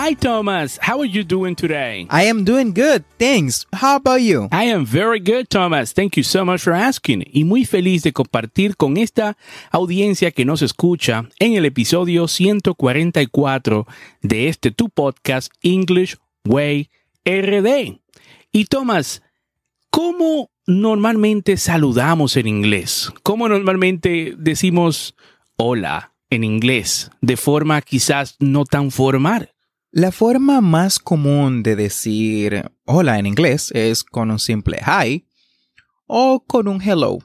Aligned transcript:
Hi 0.00 0.14
Thomas, 0.14 0.78
how 0.80 1.00
are 1.00 1.08
you 1.08 1.24
doing 1.24 1.56
today? 1.56 2.06
I 2.08 2.28
am 2.28 2.44
doing 2.44 2.72
good, 2.72 3.04
thanks. 3.18 3.66
How 3.72 3.96
about 3.96 4.20
you? 4.20 4.48
I 4.52 4.66
am 4.66 4.86
very 4.86 5.18
good, 5.18 5.50
Thomas. 5.50 5.92
Thank 5.92 6.16
you 6.16 6.22
so 6.22 6.44
much 6.44 6.62
for 6.62 6.72
asking. 6.72 7.24
Y 7.32 7.42
muy 7.42 7.64
feliz 7.64 8.04
de 8.04 8.12
compartir 8.12 8.76
con 8.76 8.96
esta 8.96 9.36
audiencia 9.72 10.30
que 10.30 10.44
nos 10.44 10.62
escucha 10.62 11.28
en 11.40 11.54
el 11.54 11.64
episodio 11.64 12.28
144 12.28 13.88
de 14.22 14.46
este 14.46 14.70
tu 14.70 14.88
podcast 14.88 15.52
English 15.62 16.16
Way 16.44 16.90
RD. 17.24 17.98
Y 18.52 18.66
Thomas, 18.66 19.22
¿cómo 19.90 20.52
normalmente 20.68 21.56
saludamos 21.56 22.36
en 22.36 22.46
inglés? 22.46 23.12
¿Cómo 23.24 23.48
normalmente 23.48 24.36
decimos 24.38 25.16
hola 25.56 26.12
en 26.30 26.44
inglés 26.44 27.10
de 27.20 27.36
forma 27.36 27.82
quizás 27.82 28.36
no 28.38 28.64
tan 28.64 28.92
formal? 28.92 29.50
La 29.90 30.12
forma 30.12 30.60
más 30.60 30.98
común 30.98 31.62
de 31.62 31.74
decir 31.74 32.70
hola 32.84 33.18
en 33.18 33.24
inglés 33.24 33.70
es 33.72 34.04
con 34.04 34.30
un 34.30 34.38
simple 34.38 34.78
hi 34.86 35.26
o 36.06 36.44
con 36.46 36.68
un 36.68 36.82
hello. 36.82 37.16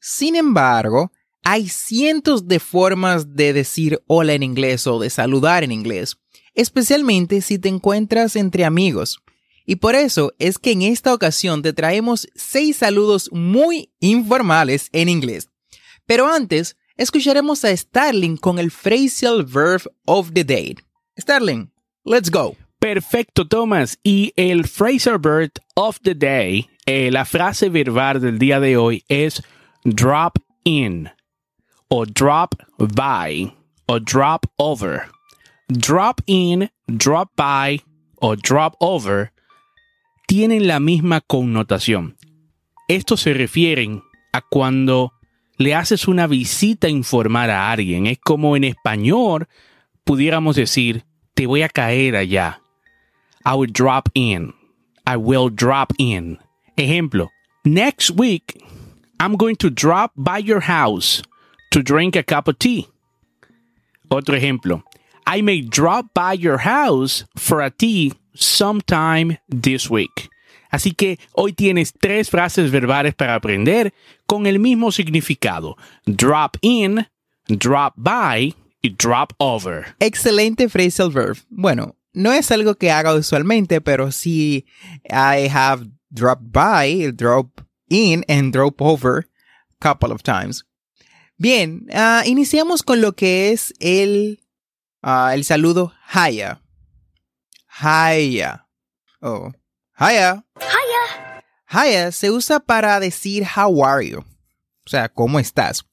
Sin 0.00 0.34
embargo, 0.34 1.12
hay 1.44 1.68
cientos 1.68 2.48
de 2.48 2.60
formas 2.60 3.34
de 3.36 3.52
decir 3.52 4.02
hola 4.06 4.32
en 4.32 4.42
inglés 4.42 4.86
o 4.86 4.98
de 4.98 5.10
saludar 5.10 5.64
en 5.64 5.70
inglés, 5.70 6.16
especialmente 6.54 7.42
si 7.42 7.58
te 7.58 7.68
encuentras 7.68 8.36
entre 8.36 8.64
amigos. 8.64 9.20
Y 9.66 9.76
por 9.76 9.94
eso 9.94 10.32
es 10.38 10.58
que 10.58 10.72
en 10.72 10.80
esta 10.80 11.12
ocasión 11.12 11.60
te 11.60 11.74
traemos 11.74 12.26
seis 12.34 12.78
saludos 12.78 13.28
muy 13.32 13.92
informales 14.00 14.88
en 14.92 15.10
inglés. 15.10 15.50
Pero 16.06 16.26
antes, 16.26 16.78
escucharemos 16.96 17.66
a 17.66 17.76
Starling 17.76 18.38
con 18.38 18.58
el 18.58 18.70
phrasal 18.70 19.44
verb 19.44 19.82
of 20.06 20.32
the 20.32 20.42
day. 20.42 20.74
Starling, 21.18 21.70
Let's 22.04 22.30
go. 22.30 22.56
Perfecto, 22.80 23.46
Thomas. 23.46 23.96
Y 24.02 24.32
el 24.36 24.64
phrasal 24.64 25.18
verb 25.18 25.52
of 25.76 26.00
the 26.02 26.14
day, 26.14 26.68
eh, 26.86 27.10
la 27.12 27.24
frase 27.24 27.68
verbal 27.68 28.20
del 28.20 28.38
día 28.38 28.58
de 28.58 28.76
hoy 28.76 29.04
es 29.08 29.42
drop 29.84 30.38
in, 30.64 31.10
o 31.88 32.04
drop 32.04 32.56
by, 32.78 33.54
o 33.86 33.98
drop 34.00 34.46
over. 34.56 35.08
Drop 35.68 36.20
in, 36.26 36.70
drop 36.88 37.30
by, 37.36 37.80
o 38.20 38.34
drop 38.34 38.74
over 38.80 39.32
tienen 40.26 40.66
la 40.66 40.80
misma 40.80 41.20
connotación. 41.20 42.16
Estos 42.88 43.20
se 43.20 43.34
refieren 43.34 44.02
a 44.32 44.40
cuando 44.40 45.12
le 45.58 45.74
haces 45.74 46.08
una 46.08 46.26
visita 46.26 46.88
informal 46.88 47.50
a 47.50 47.70
alguien. 47.70 48.06
Es 48.06 48.18
como 48.18 48.56
en 48.56 48.64
español 48.64 49.46
pudiéramos 50.04 50.56
decir 50.56 51.04
te 51.34 51.46
voy 51.46 51.62
a 51.62 51.68
caer 51.68 52.14
allá. 52.14 52.56
I 53.44 53.54
will 53.54 53.70
drop 53.70 54.08
in. 54.14 54.52
I 55.06 55.16
will 55.16 55.48
drop 55.48 55.92
in. 55.98 56.38
Ejemplo, 56.76 57.28
next 57.64 58.12
week, 58.12 58.62
I'm 59.18 59.36
going 59.36 59.56
to 59.56 59.70
drop 59.70 60.12
by 60.16 60.38
your 60.38 60.60
house 60.60 61.22
to 61.70 61.82
drink 61.82 62.16
a 62.16 62.22
cup 62.22 62.48
of 62.48 62.58
tea. 62.58 62.88
Otro 64.10 64.36
ejemplo, 64.36 64.82
I 65.26 65.42
may 65.42 65.60
drop 65.60 66.12
by 66.14 66.34
your 66.34 66.58
house 66.58 67.24
for 67.36 67.60
a 67.60 67.70
tea 67.70 68.12
sometime 68.34 69.38
this 69.48 69.88
week. 69.88 70.28
Así 70.72 70.96
que 70.96 71.18
hoy 71.36 71.52
tienes 71.52 71.92
tres 71.92 72.30
frases 72.30 72.70
verbales 72.70 73.14
para 73.14 73.34
aprender 73.34 73.92
con 74.26 74.46
el 74.46 74.58
mismo 74.58 74.90
significado. 74.90 75.76
Drop 76.06 76.56
in, 76.62 77.06
drop 77.46 77.94
by 77.96 78.54
y 78.82 78.90
drop 78.90 79.32
over. 79.38 79.94
Excelente 80.00 80.68
phrasal 80.68 81.10
verb. 81.10 81.38
Bueno, 81.48 81.96
no 82.12 82.32
es 82.32 82.50
algo 82.50 82.74
que 82.74 82.90
haga 82.90 83.14
usualmente, 83.14 83.80
pero 83.80 84.10
sí 84.10 84.66
I 85.08 85.48
have 85.48 85.86
dropped 86.10 86.52
by, 86.52 87.12
drop 87.12 87.62
in 87.88 88.24
and 88.28 88.52
drop 88.52 88.80
over 88.82 89.20
a 89.20 89.78
couple 89.80 90.12
of 90.12 90.22
times. 90.22 90.64
Bien, 91.38 91.86
uh, 91.90 92.22
iniciamos 92.26 92.82
con 92.82 93.00
lo 93.00 93.12
que 93.12 93.52
es 93.52 93.72
el, 93.80 94.40
uh, 95.02 95.30
el 95.32 95.44
saludo 95.44 95.92
hiya. 96.12 96.60
Hiya. 97.80 98.66
Oh, 99.20 99.52
hiya. 99.98 100.44
Hiya. 100.60 101.42
Hiya 101.68 102.12
se 102.12 102.30
usa 102.30 102.60
para 102.60 103.00
decir 103.00 103.44
how 103.56 103.82
are 103.82 104.06
you. 104.06 104.18
O 104.84 104.90
sea, 104.90 105.08
¿cómo 105.08 105.38
estás? 105.38 105.84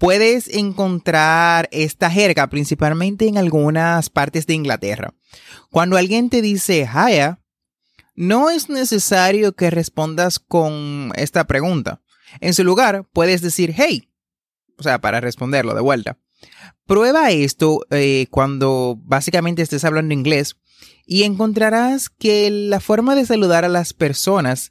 Puedes 0.00 0.48
encontrar 0.48 1.68
esta 1.72 2.10
jerga 2.10 2.46
principalmente 2.48 3.28
en 3.28 3.36
algunas 3.36 4.08
partes 4.08 4.46
de 4.46 4.54
Inglaterra. 4.54 5.12
Cuando 5.68 5.98
alguien 5.98 6.30
te 6.30 6.40
dice 6.40 6.88
hiya, 6.90 7.38
no 8.14 8.48
es 8.48 8.70
necesario 8.70 9.54
que 9.54 9.68
respondas 9.68 10.38
con 10.38 11.12
esta 11.16 11.46
pregunta. 11.46 12.00
En 12.40 12.54
su 12.54 12.64
lugar, 12.64 13.10
puedes 13.12 13.42
decir 13.42 13.74
hey, 13.76 14.08
o 14.78 14.82
sea, 14.82 15.02
para 15.02 15.20
responderlo 15.20 15.74
de 15.74 15.82
vuelta. 15.82 16.16
Prueba 16.86 17.30
esto 17.30 17.84
eh, 17.90 18.26
cuando 18.30 18.98
básicamente 19.02 19.60
estés 19.60 19.84
hablando 19.84 20.14
inglés 20.14 20.56
y 21.04 21.24
encontrarás 21.24 22.08
que 22.08 22.48
la 22.48 22.80
forma 22.80 23.14
de 23.16 23.26
saludar 23.26 23.66
a 23.66 23.68
las 23.68 23.92
personas 23.92 24.70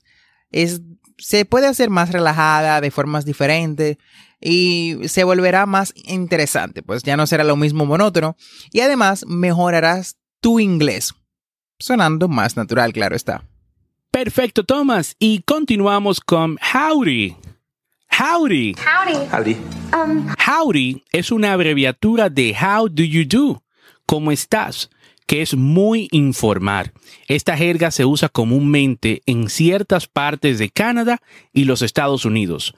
es, 0.49 0.81
se 1.19 1.45
puede 1.45 1.67
hacer 1.67 1.91
más 1.91 2.11
relajada, 2.11 2.81
de 2.81 2.89
formas 2.89 3.25
diferentes 3.25 3.97
y 4.41 4.97
se 5.07 5.23
volverá 5.23 5.65
más 5.65 5.93
interesante, 5.95 6.81
pues 6.81 7.03
ya 7.03 7.17
no 7.17 7.27
será 7.27 7.43
lo 7.43 7.55
mismo 7.55 7.85
monótono 7.85 8.35
y 8.71 8.81
además 8.81 9.25
mejorarás 9.27 10.17
tu 10.39 10.59
inglés, 10.59 11.13
sonando 11.79 12.27
más 12.27 12.55
natural, 12.55 12.93
claro 12.93 13.15
está. 13.15 13.43
Perfecto, 14.11 14.63
Thomas. 14.63 15.15
Y 15.19 15.43
continuamos 15.43 16.19
con 16.19 16.57
howdy. 16.73 17.35
Howdy. 18.11 18.75
Howdy. 18.75 19.27
Howdy. 19.31 19.57
Um, 19.93 20.27
Howdy 20.47 21.03
es 21.11 21.31
una 21.31 21.53
abreviatura 21.53 22.29
de 22.29 22.55
How 22.59 22.89
do 22.89 23.03
you 23.03 23.23
do? 23.25 23.63
¿Cómo 24.05 24.31
estás? 24.31 24.89
que 25.29 25.43
es 25.43 25.55
muy 25.55 26.07
informal. 26.09 26.91
Esta 27.27 27.55
jerga 27.55 27.91
se 27.91 28.03
usa 28.03 28.29
comúnmente 28.29 29.21
en 29.27 29.47
ciertas 29.47 30.07
partes 30.07 30.57
de 30.57 30.71
Canadá 30.71 31.21
y 31.53 31.65
los 31.65 31.83
Estados 31.83 32.25
Unidos. 32.25 32.73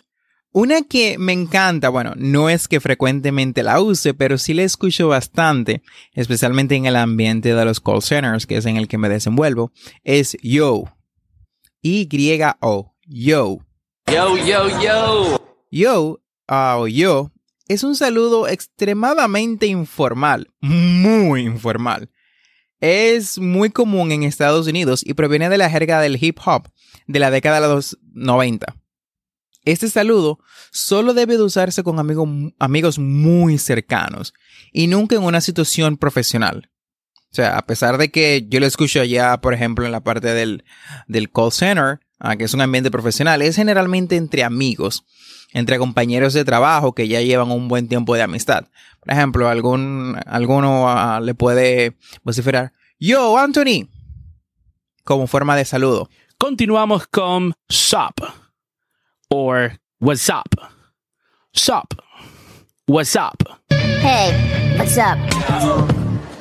Una 0.54 0.82
que 0.82 1.18
me 1.18 1.32
encanta, 1.32 1.90
bueno, 1.90 2.14
no 2.18 2.50
es 2.50 2.68
que 2.68 2.82
frecuentemente 2.82 3.64
la 3.64 3.80
use, 3.80 4.14
pero 4.14 4.38
sí 4.38 4.54
la 4.54 4.64
escucho 4.64 5.08
bastante, 5.08 5.82
especialmente 6.14 6.76
en 6.76 6.86
el 6.86 6.98
ambiente 6.98 7.54
de 7.54 7.66
los 7.66 7.80
call 7.80 8.02
centers, 8.02 8.46
que 8.46 8.58
es 8.58 8.66
en 8.66 8.76
el 8.76 8.90
que 8.90 8.98
me 8.98 9.08
desenvuelvo, 9.08 9.72
es 10.04 10.38
yo. 10.42 10.84
Y-O. 11.82 12.94
Yo. 13.08 13.60
Yo, 14.08 14.38
yo, 14.38 14.82
yo. 14.82 15.38
Yo 15.72 16.22
ah, 16.48 16.76
o 16.78 16.88
yo 16.88 17.32
es 17.74 17.84
un 17.84 17.96
saludo 17.96 18.50
extremadamente 18.50 19.66
informal, 19.66 20.50
muy 20.60 21.42
informal. 21.44 22.10
Es 22.82 23.40
muy 23.40 23.70
común 23.70 24.12
en 24.12 24.24
Estados 24.24 24.68
Unidos 24.68 25.04
y 25.06 25.14
proviene 25.14 25.48
de 25.48 25.58
la 25.58 25.70
jerga 25.70 26.02
del 26.02 26.22
hip 26.22 26.40
hop 26.46 26.68
de 27.08 27.20
la 27.20 27.32
década 27.32 27.62
de 27.62 27.74
los 27.74 27.98
90. 28.14 28.76
Este 29.64 29.90
saludo 29.90 30.40
solo 30.72 31.14
debe 31.14 31.38
de 31.38 31.44
usarse 31.44 31.84
con 31.84 32.00
amigos 32.00 33.00
muy 33.00 33.58
cercanos 33.58 34.34
y 34.72 34.88
nunca 34.88 35.16
en 35.16 35.24
una 35.24 35.42
situación 35.42 35.98
profesional. 35.98 36.72
O 37.32 37.36
sea, 37.36 37.58
a 37.58 37.66
pesar 37.66 37.98
de 37.98 38.12
que 38.12 38.46
yo 38.50 38.60
lo 38.60 38.66
escucho 38.66 39.02
allá, 39.02 39.38
por 39.40 39.54
ejemplo, 39.54 39.86
en 39.86 39.92
la 39.92 40.04
parte 40.04 40.34
del, 40.34 40.66
del 41.08 41.32
call 41.32 41.52
center, 41.52 42.00
ah, 42.20 42.36
que 42.36 42.44
es 42.44 42.54
un 42.54 42.62
ambiente 42.62 42.92
profesional, 42.92 43.42
es 43.42 43.56
generalmente 43.56 44.18
entre 44.18 44.44
amigos, 44.44 45.06
entre 45.54 45.78
compañeros 45.78 46.34
de 46.34 46.44
trabajo 46.44 46.94
que 46.94 47.08
ya 47.08 47.22
llevan 47.22 47.52
un 47.52 47.68
buen 47.68 47.88
tiempo 47.88 48.16
de 48.16 48.24
amistad. 48.24 48.66
Por 49.00 49.14
ejemplo, 49.14 49.48
algún, 49.48 50.20
alguno 50.26 50.90
ah, 50.90 51.22
le 51.22 51.36
puede 51.36 51.96
vociferar, 52.24 52.74
yo, 53.00 53.38
Anthony, 53.38 53.88
como 55.04 55.28
forma 55.28 55.56
de 55.56 55.66
saludo. 55.66 56.10
Continuamos 56.38 57.08
con 57.08 57.54
sup 57.70 58.41
or 59.32 59.80
what's 60.00 60.30
up. 60.30 60.54
Sup. 61.54 61.94
What's 62.86 63.16
up. 63.16 63.42
hey, 63.70 64.76
what's 64.78 64.98
up? 64.98 65.18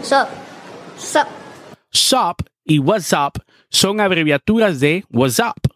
Sup? 0.02 0.28
Sup? 0.98 1.28
Sup 1.92 2.42
y 2.64 2.78
what's 2.78 3.12
up 3.12 3.38
son 3.70 4.00
abreviaturas 4.00 4.80
de 4.80 5.04
what's 5.10 5.38
up. 5.38 5.72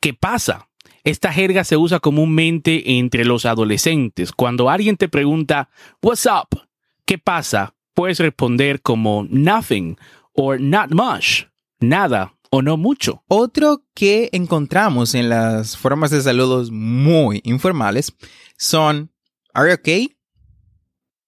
¿Qué 0.00 0.12
pasa? 0.12 0.68
Esta 1.04 1.32
jerga 1.32 1.64
se 1.64 1.76
usa 1.76 2.00
comúnmente 2.00 2.98
entre 2.98 3.24
los 3.24 3.46
adolescentes. 3.46 4.32
Cuando 4.32 4.68
alguien 4.68 4.96
te 4.96 5.08
pregunta, 5.08 5.70
What's 6.02 6.26
up? 6.26 6.60
¿Qué 7.06 7.18
pasa? 7.18 7.74
Puedes 7.94 8.18
responder 8.18 8.82
como 8.82 9.26
nothing 9.30 9.96
o 10.32 10.56
not 10.56 10.90
much, 10.92 11.46
nada 11.80 12.34
o 12.50 12.62
no 12.62 12.76
mucho. 12.76 13.22
Otro 13.28 13.84
que 13.94 14.28
encontramos 14.32 15.14
en 15.14 15.28
las 15.28 15.76
formas 15.76 16.10
de 16.10 16.20
saludos 16.20 16.70
muy 16.70 17.40
informales 17.44 18.12
son 18.58 19.12
Are 19.54 19.68
you 19.68 19.74
okay? 19.74 20.16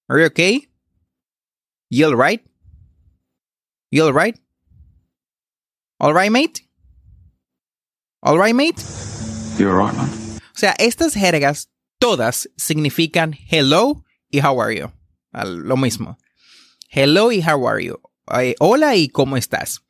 Are 0.09 0.19
you 0.21 0.27
okay? 0.27 0.69
You 1.89 2.07
alright? 2.07 2.41
You 3.91 4.05
alright? 4.05 4.39
Alright, 5.99 6.31
mate? 6.31 6.61
Alright, 8.21 8.55
mate? 8.55 8.81
You 9.59 9.69
alright, 9.69 9.95
man? 9.95 10.09
O 10.55 10.57
sea, 10.57 10.73
estas 10.79 11.13
jergas 11.13 11.69
todas 11.99 12.49
significan 12.57 13.33
hello 13.49 14.03
y 14.29 14.39
how 14.41 14.59
are 14.61 14.75
you. 14.75 14.91
Al- 15.31 15.63
Lo 15.67 15.77
mismo. 15.77 16.17
Hello 16.89 17.31
y 17.31 17.41
how 17.41 17.67
are 17.67 17.83
you. 17.83 17.99
Eh, 18.31 18.55
hola 18.59 18.95
y 18.95 19.09
cómo 19.09 19.37
estás. 19.37 19.82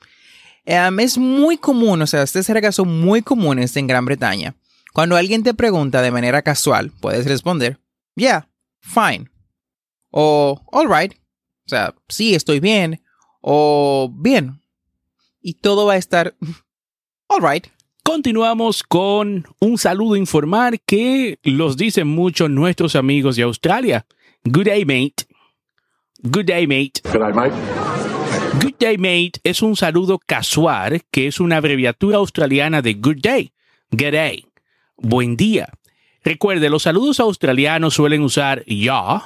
Em, 0.65 0.99
es 0.99 1.17
muy 1.17 1.57
común, 1.57 2.01
o 2.01 2.07
sea, 2.07 2.23
estas 2.23 2.47
jergas 2.47 2.75
son 2.75 3.01
muy 3.01 3.21
comunes 3.21 3.75
en 3.75 3.87
Gran 3.87 4.05
Bretaña. 4.05 4.55
Cuando 4.93 5.15
alguien 5.15 5.43
te 5.43 5.53
pregunta 5.53 6.01
de 6.01 6.11
manera 6.11 6.41
casual, 6.41 6.91
puedes 7.01 7.25
responder, 7.25 7.79
yeah, 8.15 8.47
fine. 8.81 9.29
O, 10.11 10.61
alright. 10.71 11.13
O 11.65 11.69
sea, 11.69 11.95
sí, 12.07 12.35
estoy 12.35 12.59
bien. 12.59 13.01
O, 13.41 14.11
bien. 14.13 14.61
Y 15.41 15.55
todo 15.55 15.85
va 15.85 15.93
a 15.93 15.97
estar, 15.97 16.35
alright. 17.27 17.67
Continuamos 18.03 18.83
con 18.83 19.45
un 19.59 19.77
saludo 19.77 20.17
informal 20.17 20.79
que 20.85 21.39
los 21.43 21.77
dicen 21.77 22.07
mucho 22.07 22.49
nuestros 22.49 22.95
amigos 22.95 23.37
de 23.37 23.43
Australia. 23.43 24.05
Good 24.43 24.65
day, 24.65 24.85
mate. 24.85 25.25
Good 26.25 26.45
day, 26.45 26.67
mate. 26.67 27.01
G'day, 27.03 27.33
mate. 27.33 27.92
Good 28.73 28.79
day, 28.79 28.97
mate 28.97 29.39
es 29.43 29.61
un 29.61 29.75
saludo 29.75 30.17
casual 30.17 31.03
que 31.11 31.27
es 31.27 31.39
una 31.39 31.57
abreviatura 31.57 32.17
australiana 32.17 32.81
de 32.81 32.95
good 32.95 33.17
day. 33.21 33.51
Good 33.91 34.13
day. 34.13 34.47
Buen 34.97 35.37
día. 35.37 35.69
Recuerde, 36.23 36.71
los 36.71 36.81
saludos 36.81 37.19
australianos 37.19 37.93
suelen 37.93 38.23
usar 38.23 38.65
ya, 38.65 39.21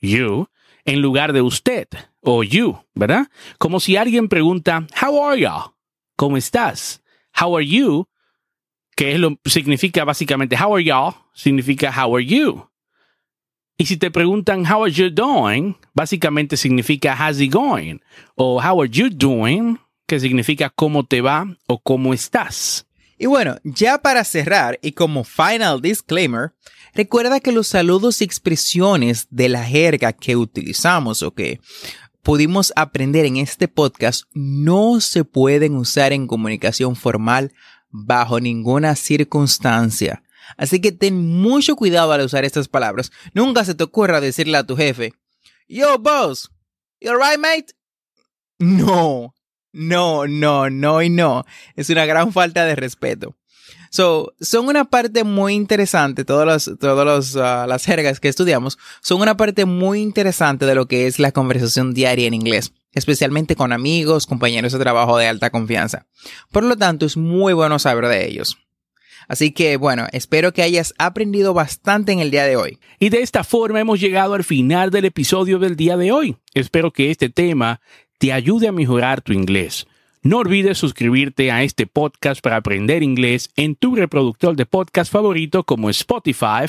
you, 0.00 0.46
en 0.84 1.02
lugar 1.02 1.32
de 1.32 1.42
usted 1.42 1.88
o 2.20 2.44
you, 2.44 2.78
¿verdad? 2.94 3.26
Como 3.58 3.80
si 3.80 3.96
alguien 3.96 4.28
pregunta, 4.28 4.86
How 5.02 5.24
are 5.24 5.40
you? 5.40 5.74
¿Cómo 6.14 6.36
estás? 6.36 7.02
How 7.40 7.56
are 7.56 7.66
you? 7.66 8.06
Que 8.94 9.18
lo 9.18 9.36
significa 9.44 10.04
básicamente 10.04 10.56
How 10.56 10.76
are 10.76 10.84
you? 10.84 11.12
Significa 11.34 11.90
How 11.90 12.14
are 12.16 12.24
you? 12.24 12.68
Y 13.82 13.86
si 13.86 13.96
te 13.96 14.12
preguntan 14.12 14.64
How 14.64 14.84
are 14.84 14.92
you 14.92 15.10
doing? 15.10 15.74
Básicamente 15.92 16.56
significa 16.56 17.16
How's 17.18 17.40
it 17.40 17.52
going? 17.52 17.98
O 18.36 18.62
How 18.62 18.80
are 18.80 18.88
you 18.88 19.10
doing? 19.10 19.76
Que 20.06 20.20
significa 20.20 20.70
cómo 20.70 21.04
te 21.04 21.20
va 21.20 21.48
o 21.66 21.80
cómo 21.82 22.14
estás. 22.14 22.86
Y 23.18 23.26
bueno, 23.26 23.56
ya 23.64 23.98
para 24.00 24.22
cerrar 24.22 24.78
y 24.82 24.92
como 24.92 25.24
final 25.24 25.82
disclaimer, 25.82 26.52
recuerda 26.94 27.40
que 27.40 27.50
los 27.50 27.66
saludos 27.66 28.20
y 28.20 28.24
expresiones 28.24 29.26
de 29.30 29.48
la 29.48 29.64
jerga 29.64 30.12
que 30.12 30.36
utilizamos 30.36 31.24
o 31.24 31.34
que 31.34 31.58
pudimos 32.22 32.72
aprender 32.76 33.24
en 33.24 33.38
este 33.38 33.66
podcast 33.66 34.26
no 34.32 35.00
se 35.00 35.24
pueden 35.24 35.74
usar 35.74 36.12
en 36.12 36.28
comunicación 36.28 36.94
formal 36.94 37.52
bajo 37.90 38.38
ninguna 38.38 38.94
circunstancia. 38.94 40.22
Así 40.56 40.80
que 40.80 40.92
ten 40.92 41.16
mucho 41.16 41.76
cuidado 41.76 42.12
al 42.12 42.24
usar 42.24 42.44
estas 42.44 42.68
palabras. 42.68 43.12
Nunca 43.34 43.64
se 43.64 43.74
te 43.74 43.84
ocurra 43.84 44.20
decirle 44.20 44.58
a 44.58 44.66
tu 44.66 44.76
jefe, 44.76 45.14
Yo, 45.68 45.98
boss, 45.98 46.50
you 47.00 47.10
alright, 47.10 47.38
mate? 47.38 47.74
No, 48.58 49.34
no, 49.72 50.26
no, 50.26 50.70
no 50.70 51.02
y 51.02 51.10
no. 51.10 51.44
Es 51.76 51.90
una 51.90 52.06
gran 52.06 52.32
falta 52.32 52.64
de 52.64 52.76
respeto. 52.76 53.36
So, 53.90 54.32
son 54.40 54.68
una 54.68 54.86
parte 54.86 55.22
muy 55.22 55.52
interesante, 55.52 56.24
todas 56.24 56.46
las, 56.46 56.78
todas 56.80 57.04
los, 57.04 57.36
ah, 57.36 57.66
las 57.66 57.84
jergas 57.84 58.20
que 58.20 58.28
estudiamos 58.28 58.78
son 59.02 59.20
una 59.20 59.36
parte 59.36 59.66
muy 59.66 60.00
interesante 60.00 60.64
de 60.64 60.74
lo 60.74 60.86
que 60.86 61.06
es 61.06 61.18
la 61.18 61.30
conversación 61.30 61.92
diaria 61.92 62.26
en 62.26 62.32
inglés, 62.32 62.72
especialmente 62.92 63.54
con 63.54 63.70
amigos, 63.70 64.26
compañeros 64.26 64.72
de 64.72 64.78
trabajo 64.78 65.18
de 65.18 65.26
alta 65.26 65.50
confianza. 65.50 66.06
Por 66.50 66.64
lo 66.64 66.76
tanto, 66.76 67.04
es 67.04 67.18
muy 67.18 67.52
bueno 67.52 67.78
saber 67.78 68.06
de 68.08 68.26
ellos. 68.26 68.56
Así 69.28 69.52
que, 69.52 69.76
bueno, 69.76 70.06
espero 70.12 70.52
que 70.52 70.62
hayas 70.62 70.94
aprendido 70.98 71.54
bastante 71.54 72.12
en 72.12 72.20
el 72.20 72.30
día 72.30 72.44
de 72.44 72.56
hoy. 72.56 72.78
Y 72.98 73.08
de 73.08 73.22
esta 73.22 73.44
forma 73.44 73.80
hemos 73.80 74.00
llegado 74.00 74.34
al 74.34 74.44
final 74.44 74.90
del 74.90 75.04
episodio 75.04 75.58
del 75.58 75.76
día 75.76 75.96
de 75.96 76.12
hoy. 76.12 76.36
Espero 76.54 76.92
que 76.92 77.10
este 77.10 77.28
tema 77.28 77.80
te 78.18 78.32
ayude 78.32 78.68
a 78.68 78.72
mejorar 78.72 79.20
tu 79.20 79.32
inglés. 79.32 79.86
No 80.24 80.38
olvides 80.38 80.78
suscribirte 80.78 81.50
a 81.50 81.64
este 81.64 81.88
podcast 81.88 82.40
para 82.40 82.56
aprender 82.56 83.02
inglés 83.02 83.50
en 83.56 83.74
tu 83.74 83.96
reproductor 83.96 84.54
de 84.54 84.66
podcast 84.66 85.10
favorito 85.10 85.64
como 85.64 85.90
Spotify, 85.90 86.66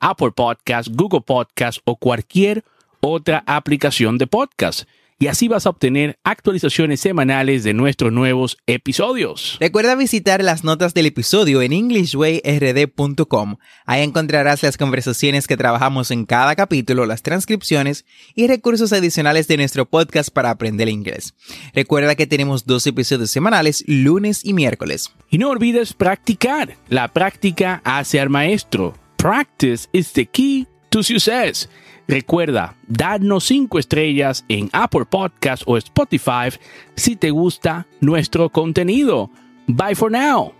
Apple 0.00 0.32
Podcast, 0.32 0.88
Google 0.92 1.20
Podcast 1.20 1.78
o 1.84 1.96
cualquier 1.96 2.64
otra 3.00 3.44
aplicación 3.46 4.18
de 4.18 4.26
podcast. 4.26 4.88
Y 5.18 5.28
así 5.28 5.48
vas 5.48 5.64
a 5.64 5.70
obtener 5.70 6.18
actualizaciones 6.24 7.00
semanales 7.00 7.64
de 7.64 7.72
nuestros 7.72 8.12
nuevos 8.12 8.58
episodios. 8.66 9.56
Recuerda 9.60 9.94
visitar 9.94 10.44
las 10.44 10.62
notas 10.62 10.92
del 10.92 11.06
episodio 11.06 11.62
en 11.62 11.72
englishwayrd.com. 11.72 13.56
Ahí 13.86 14.02
encontrarás 14.02 14.62
las 14.62 14.76
conversaciones 14.76 15.46
que 15.46 15.56
trabajamos 15.56 16.10
en 16.10 16.26
cada 16.26 16.54
capítulo, 16.54 17.06
las 17.06 17.22
transcripciones 17.22 18.04
y 18.34 18.46
recursos 18.46 18.92
adicionales 18.92 19.48
de 19.48 19.56
nuestro 19.56 19.86
podcast 19.86 20.28
para 20.28 20.50
aprender 20.50 20.90
inglés. 20.90 21.32
Recuerda 21.72 22.14
que 22.14 22.26
tenemos 22.26 22.66
dos 22.66 22.86
episodios 22.86 23.30
semanales, 23.30 23.84
lunes 23.86 24.44
y 24.44 24.52
miércoles. 24.52 25.14
Y 25.30 25.38
no 25.38 25.48
olvides 25.48 25.94
practicar. 25.94 26.76
La 26.90 27.08
práctica 27.08 27.80
hace 27.84 28.20
al 28.20 28.28
maestro. 28.28 28.94
Practice 29.16 29.88
is 29.92 30.12
the 30.12 30.26
key 30.26 30.66
to 30.90 31.02
success. 31.02 31.68
Recuerda, 32.08 32.76
darnos 32.86 33.44
5 33.44 33.78
estrellas 33.78 34.44
en 34.48 34.68
Apple 34.72 35.06
Podcast 35.06 35.64
o 35.66 35.76
Spotify 35.76 36.56
si 36.94 37.16
te 37.16 37.30
gusta 37.30 37.86
nuestro 38.00 38.48
contenido. 38.50 39.30
Bye 39.66 39.96
for 39.96 40.10
now. 40.10 40.52